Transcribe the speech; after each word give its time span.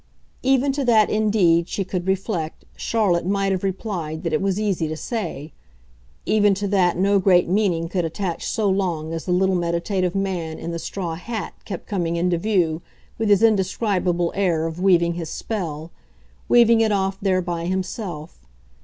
Even 0.41 0.71
to 0.71 0.83
that 0.83 1.11
indeed, 1.11 1.69
she 1.69 1.83
could 1.83 2.07
reflect, 2.07 2.65
Charlotte 2.75 3.23
might 3.23 3.51
have 3.51 3.63
replied 3.63 4.23
that 4.23 4.33
it 4.33 4.41
was 4.41 4.59
easy 4.59 4.87
to 4.87 4.97
say; 4.97 5.53
even 6.25 6.55
to 6.55 6.67
that 6.67 6.97
no 6.97 7.19
great 7.19 7.47
meaning 7.47 7.87
could 7.87 8.03
attach 8.03 8.43
so 8.47 8.67
long 8.67 9.13
as 9.13 9.25
the 9.25 9.31
little 9.31 9.53
meditative 9.53 10.15
man 10.15 10.57
in 10.57 10.71
the 10.71 10.79
straw 10.79 11.13
hat 11.13 11.53
kept 11.65 11.85
coming 11.85 12.15
into 12.15 12.39
view 12.39 12.81
with 13.19 13.29
his 13.29 13.43
indescribable 13.43 14.33
air 14.35 14.65
of 14.65 14.81
weaving 14.81 15.13
his 15.13 15.29
spell, 15.29 15.91
weaving 16.49 16.81
it 16.81 16.91
off 16.91 17.19
there 17.21 17.39
by 17.39 17.67
himself. 17.67 18.39